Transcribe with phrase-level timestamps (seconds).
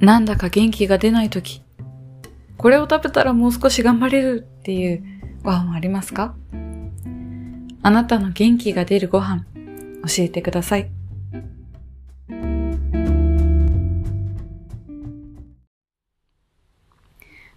[0.00, 1.62] なんだか元気が出ないとき、
[2.56, 5.04] これを食べたらもう少し頑張れるっていう
[5.42, 6.34] ご飯はありますか？
[7.82, 9.44] あなたの元気が出るご飯、
[10.06, 10.90] 教えてください。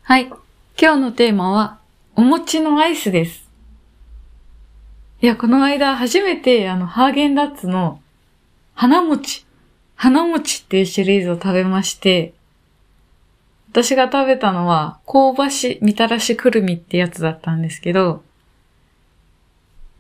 [0.02, 0.26] はい。
[0.26, 1.80] 今日のテーマは、
[2.16, 3.50] お餅のアイスです。
[5.22, 8.02] いや、この間初めてあの、ハーゲンダッツの
[8.76, 9.46] 花餅、
[9.96, 12.34] 花餅っていうシリーズを食べまして、
[13.72, 18.24] 私が食べたのは、香ばし、みたらしくるみってやつだったんですけど、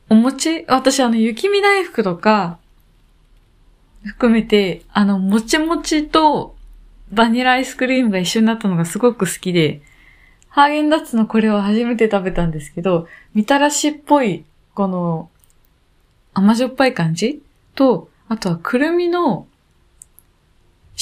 [0.09, 2.59] お餅私あの、雪見大福とか、
[4.03, 6.55] 含めて、あの、もちもちと
[7.11, 9.81] バニラアイスクリームが一緒になったのがすごく好きで、
[10.49, 15.29] ハーゲンダッツのこれを初めて食べたんですけど、みたらしっぽい、この、
[16.33, 17.41] 甘じょっぱい感じ
[17.75, 19.47] と、あとはくるみの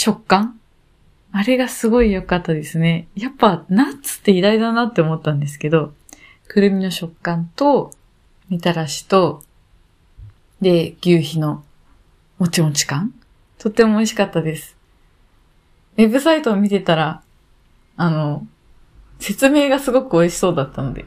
[0.04, 0.60] 食感？
[1.32, 3.08] あれがすごい良かったですね。
[3.16, 5.94] やっぱナッツって偉大だなって思ったんですけど、
[6.48, 7.92] くるみの食感と、
[8.50, 9.44] みたらしと、
[10.60, 11.64] で、牛皮の
[12.40, 13.14] もちもち感？
[13.60, 14.76] とっても美味しかったです。
[15.98, 17.22] ウェブサイトを見てたら、
[17.96, 18.48] あの、
[19.20, 21.06] 説明がすごく美味しそうだったので、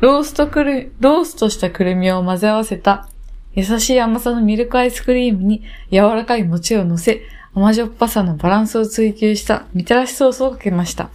[0.00, 3.08] ローストくる、ローストしたくるみを混ぜ合わせた
[3.54, 7.22] 優しい甘さのミルクアイスクリームに柔らかい餅を乗せ、
[7.58, 11.10] 甘じょっぱさのバランスを追求したみたらしソースをかけました。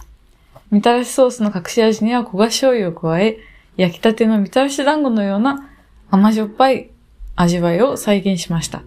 [0.70, 3.38] みたらしソースの隠し味には焦がし醤油を加え、
[3.78, 5.70] 焼きたてのみたらし団子のような
[6.10, 6.90] 甘じょっぱい
[7.34, 8.82] 味わいを再現しました。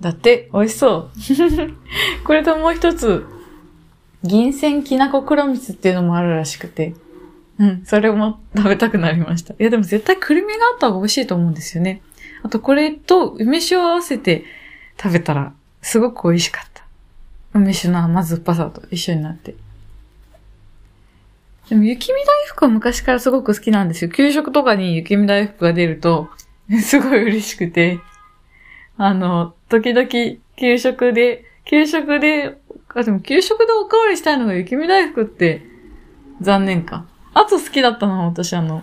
[0.00, 1.10] だって、美味しそう。
[2.26, 3.24] これともう一つ、
[4.24, 6.94] 銀線きなこ黒蜜っていうのもあるらしくて、
[7.60, 9.54] うん、それも食べたくなりました。
[9.54, 12.02] いや、でも絶対くるみがあった方が美味しいと思うんですよね。
[12.42, 14.44] あと、これと梅酒を合わせて
[15.00, 15.52] 食べたら、
[15.82, 16.75] すごく美味しかった。
[17.56, 19.54] 梅酒の甘酸っぱさと一緒になって。
[21.68, 24.10] でも、雪見大福は昔からすごく好きなんですよ。
[24.10, 26.30] 給食とかに雪見大福が出ると、
[26.82, 28.00] すごい嬉しくて、
[28.96, 30.08] あの、時々、
[30.56, 32.58] 給食で、給食で
[32.96, 35.62] あ、でも給食でおかわりしたいのが雪見大福って
[36.40, 37.04] 残念か。
[37.34, 38.82] あと好きだったのは私あの、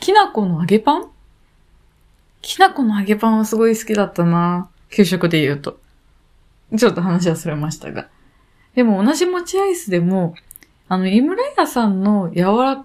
[0.00, 1.10] きな粉の揚げパン？
[2.42, 4.68] きな粉の揚げパンはすごい好きだったな。
[4.90, 5.78] 給食で言うと。
[6.76, 8.08] ちょっと話はそれましたが。
[8.74, 10.34] でも同じ餅アイスでも、
[10.88, 12.84] あの、井村屋さんの柔ら、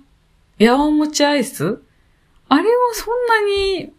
[0.58, 1.82] やわ餅アイス？
[2.48, 3.94] あれはそんなに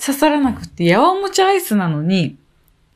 [0.00, 2.36] 刺さらなくて、やわ餅アイスなのに、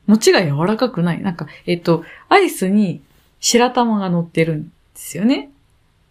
[0.07, 1.23] 餅が柔らかくない。
[1.23, 3.01] なんか、えっと、アイスに
[3.41, 5.51] 白玉が乗ってるんですよね。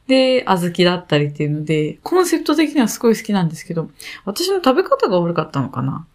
[0.07, 3.89] で、小豆だったりっていうので、コンセプト的にはすごい好きなんですけど、
[4.23, 6.05] 私の食べ方が悪かったのかな？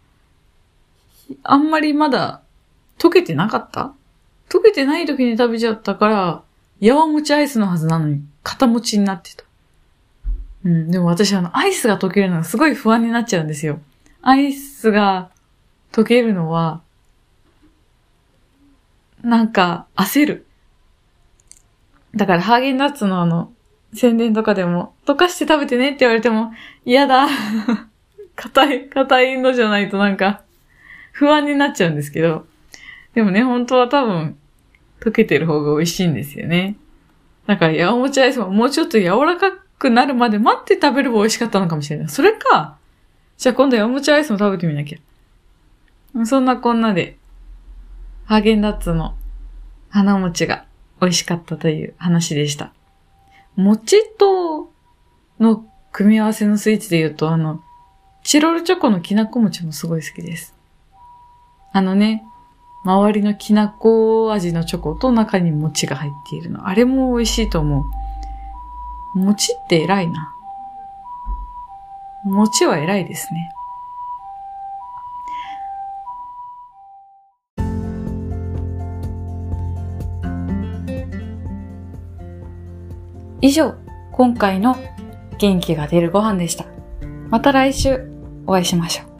[1.43, 2.41] あんまりまだ
[3.01, 3.93] 溶けてなかった？
[4.49, 6.43] 溶けてない時に食べちゃったから、
[6.79, 9.43] やわ餅アイスのはずなのに、片餅になってた。
[10.63, 13.79] うん、でも私あの、アイスが溶けるのがすごい不安になっちゃうんですよ。
[14.21, 15.31] アイスが
[15.91, 16.81] 溶けるのは、
[19.23, 20.45] なんか焦る。
[22.13, 23.51] だからハーゲンダッツのあの、
[23.93, 26.51] 宣伝とかでも、溶かして食べてねって言われても、
[26.85, 27.27] 嫌だ。
[28.35, 30.43] 硬い、硬いのじゃないとなんか、
[31.11, 32.45] 不安になっちゃうんですけど。
[33.13, 34.37] でもね、本当は多分、
[35.01, 36.77] 溶けてる方が美味しいんですよね。
[37.47, 42.09] だから、やわもちアイスももうちょっと柔らかくなるまで待って食べれば美味しかったのかもしれない。
[42.09, 42.77] それか。
[43.37, 46.25] じゃあ今度やわもちアイスも食べてみなきゃ。
[46.25, 47.17] そんなこんなで、
[48.25, 49.15] ハーゲンダッツの
[49.89, 50.65] 花餅が
[51.01, 52.71] 美味しかったという話でした。
[53.55, 54.71] 餅と
[55.39, 57.63] の組み合わせのスイーツで言うと、あの、
[58.23, 60.55] チロルチョコのきなこ餅もすごい好きです。
[61.73, 62.23] あのね、
[62.83, 66.67] 周りのきなこ味のチョコと中に餅が入っているの。
[66.67, 67.81] あれも美味しいと思
[69.15, 69.19] う。
[69.19, 70.33] 餅って偉いな。
[72.23, 73.51] 餅は偉いですね。
[83.41, 83.73] 以上、
[84.11, 84.77] 今回の
[85.39, 86.65] 元気が出るご飯でした。
[87.29, 88.07] また来週
[88.45, 89.10] お会いしましょう。